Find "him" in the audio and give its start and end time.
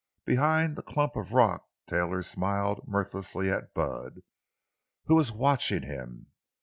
5.83-6.31